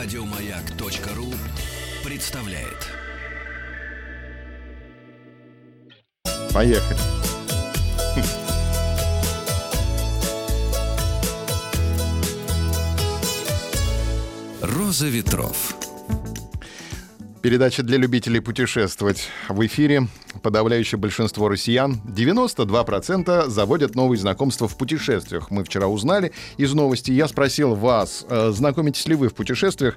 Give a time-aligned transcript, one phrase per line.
[0.00, 1.34] Радиомаяк.ру
[2.04, 2.86] представляет.
[6.54, 7.00] Поехали.
[14.62, 15.77] Роза ветров.
[17.42, 20.08] Передача для любителей путешествовать в эфире.
[20.42, 25.50] Подавляющее большинство россиян, 92% заводят новые знакомства в путешествиях.
[25.50, 27.14] Мы вчера узнали из новостей.
[27.14, 29.96] Я спросил вас, э, знакомитесь ли вы в путешествиях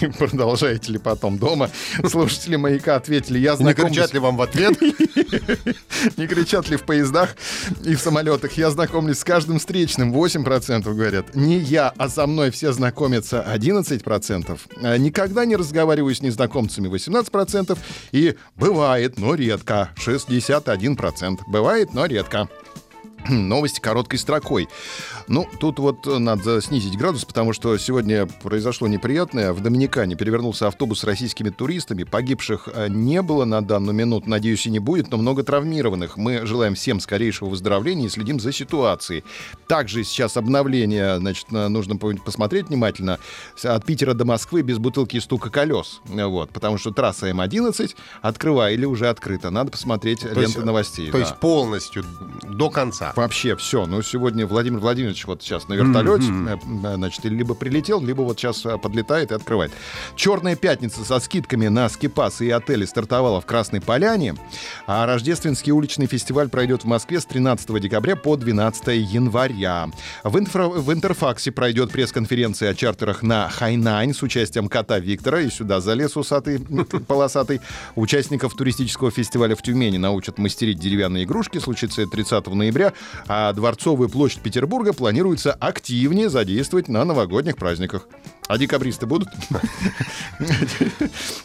[0.00, 1.70] и продолжаете ли потом дома.
[2.06, 3.96] Слушатели «Маяка» ответили, я Не знакомлюсь...
[3.96, 4.80] кричат ли вам в ответ?
[6.16, 7.36] Не кричат ли в поездах
[7.84, 8.52] и в самолетах?
[8.52, 10.12] Я знакомлюсь с каждым встречным.
[10.12, 11.34] 8% говорят.
[11.34, 13.44] Не я, а со мной все знакомятся.
[13.48, 14.58] 11%.
[14.82, 16.88] А Никогда не разговариваю с незнакомцами.
[16.88, 17.78] 18%.
[18.12, 19.90] И бывает, но редко.
[19.96, 21.40] 61%.
[21.46, 22.48] Бывает, но редко.
[23.48, 24.68] Новости короткой строкой.
[25.28, 29.52] Ну, тут вот надо снизить градус, потому что сегодня произошло неприятное.
[29.52, 32.04] В Доминикане перевернулся автобус с российскими туристами.
[32.04, 36.16] Погибших э, не было на данную минуту, надеюсь, и не будет, но много травмированных.
[36.16, 39.24] Мы желаем всем скорейшего выздоровления и следим за ситуацией.
[39.66, 43.18] Также сейчас обновление, значит, на- нужно по- посмотреть внимательно.
[43.62, 46.00] От Питера до Москвы без бутылки и стука колес.
[46.04, 49.50] Вот, потому что трасса М11 открыва или уже открыта.
[49.50, 51.06] Надо посмотреть То ленты есть- новостей.
[51.06, 51.18] То да.
[51.20, 52.04] есть полностью
[52.48, 53.12] до конца.
[53.18, 53.84] Вообще все.
[53.86, 58.38] Ну, сегодня Владимир Владимирович вот сейчас на вертолете, э, э, значит, либо прилетел, либо вот
[58.38, 59.72] сейчас э, подлетает и открывает.
[60.14, 64.36] Черная пятница со скидками на скипасы и отели стартовала в Красной Поляне,
[64.86, 69.88] а рождественский уличный фестиваль пройдет в Москве с 13 декабря по 12 января.
[70.22, 75.50] В, инфра- в Интерфаксе пройдет пресс-конференция о чартерах на Хайнань с участием кота Виктора, и
[75.50, 76.60] сюда залез усатый,
[77.08, 77.62] полосатый.
[77.96, 81.58] Участников туристического фестиваля в Тюмени научат мастерить деревянные игрушки.
[81.58, 82.92] Случится это 30 ноября,
[83.26, 88.08] а Дворцовую площадь Петербурга планируется активнее задействовать на новогодних праздниках.
[88.48, 89.28] А декабристы будут?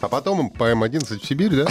[0.00, 1.66] А потом по М11 в Сибирь, да?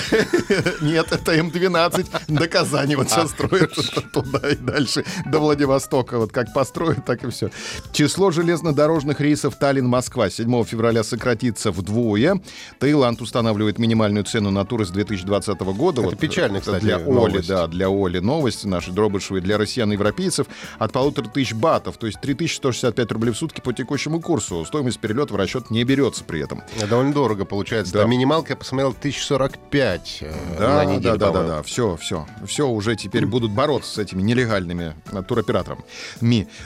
[0.81, 3.73] Нет, это М12 до Казани вот сейчас строят
[4.11, 6.19] туда и дальше, до Владивостока.
[6.19, 7.49] Вот как построят, так и все.
[7.91, 12.39] Число железнодорожных рейсов Таллин-Москва 7 февраля сократится вдвое.
[12.79, 16.03] Таиланд устанавливает минимальную цену на туры с 2020 года.
[16.03, 20.45] Это печально, кстати, Для Оли, да, для Оли новость нашей Дробышевой, для россиян и европейцев
[20.77, 24.63] от полутора тысяч батов, то есть 3165 рублей в сутки по текущему курсу.
[24.65, 26.61] Стоимость перелета в расчет не берется при этом.
[26.89, 27.93] Довольно дорого получается.
[27.93, 28.03] Да.
[28.03, 28.07] Да.
[28.07, 32.67] минималка, я посмотрел, 1045 э, Да, на неделю, да, да, да, да, все, все, все
[32.67, 35.83] уже теперь будут бороться с этими нелегальными э, туроператорами.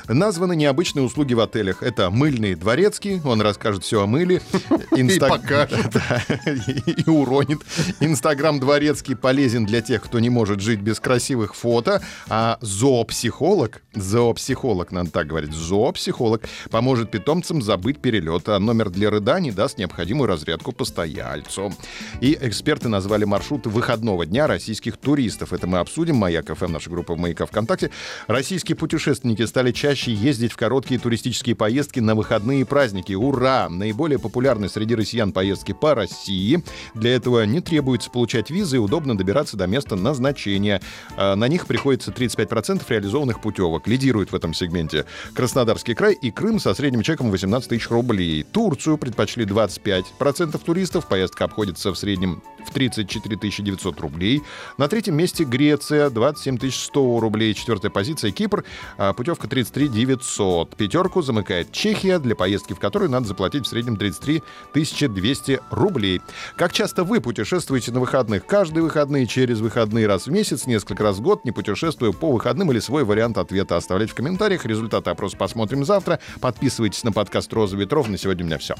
[0.07, 1.84] Названы необычные услуги в отелях.
[1.84, 4.41] Это мыльный дворецкий, он расскажет все о мыле.
[4.91, 5.78] Инстаг- покажет.
[5.97, 6.22] Да,
[6.68, 7.59] и и уронит.
[8.00, 12.01] Инстаграм дворецкий полезен для тех, кто не может жить без красивых фото.
[12.29, 18.47] А зоопсихолог, зоопсихолог, надо так говорить, зоопсихолог поможет питомцам забыть перелет.
[18.47, 21.74] А номер для рыданий даст необходимую разрядку постояльцу.
[22.22, 25.53] И эксперты назвали маршруты выходного дня российских туристов.
[25.53, 26.16] Это мы обсудим.
[26.16, 27.91] Маяк ФМ, наша группа Маяка ВКонтакте.
[28.28, 33.13] Российские путешественники стали чаще ездить в короткие туристические поездки на выходные праздники.
[33.13, 33.69] Ура!
[33.69, 36.63] Наиболее популярны среди россиян поездки по России.
[36.94, 40.81] Для этого не требуется получать визы и удобно добираться до места назначения.
[41.16, 43.88] А На них приходится 35% реализованных путевок.
[43.88, 48.37] Лидирует в этом сегменте Краснодарский край и Крым со средним чеком 18 тысяч рублей.
[48.44, 51.08] Турцию предпочли 25% туристов.
[51.08, 54.44] Поездка обходится в среднем в 34 900 рублей.
[54.78, 57.53] На третьем месте Греция, 27 100 рублей.
[57.53, 58.64] Четвертая позиция Кипр,
[58.98, 60.75] а, путевка 33 900.
[60.75, 64.44] Пятерку замыкает Чехия, для поездки в которой надо заплатить в среднем 33
[64.74, 66.22] 200 рублей.
[66.56, 68.46] Как часто вы путешествуете на выходных?
[68.46, 72.72] Каждые выходные, через выходные, раз в месяц, несколько раз в год, не путешествуя по выходным
[72.72, 74.66] или свой вариант ответа оставлять в комментариях.
[74.66, 76.19] Результаты опроса посмотрим завтра.
[76.42, 78.09] Подписывайтесь на подкаст «Роза ветров».
[78.09, 78.75] На сегодня у меня все.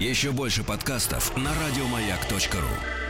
[0.00, 3.07] Еще больше подкастов на радиомаяк.ру.